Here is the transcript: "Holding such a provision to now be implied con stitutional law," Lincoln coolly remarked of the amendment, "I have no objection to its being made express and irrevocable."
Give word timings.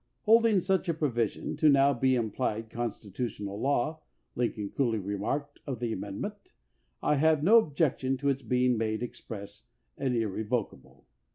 "Holding 0.23 0.61
such 0.61 0.89
a 0.89 0.95
provision 0.95 1.55
to 1.57 1.69
now 1.69 1.93
be 1.93 2.15
implied 2.15 2.71
con 2.71 2.89
stitutional 2.89 3.59
law," 3.59 4.01
Lincoln 4.35 4.71
coolly 4.71 4.97
remarked 4.97 5.59
of 5.67 5.79
the 5.79 5.93
amendment, 5.93 6.53
"I 7.03 7.17
have 7.17 7.43
no 7.43 7.59
objection 7.59 8.17
to 8.17 8.29
its 8.29 8.41
being 8.41 8.79
made 8.79 9.03
express 9.03 9.67
and 9.99 10.15
irrevocable." 10.15 11.05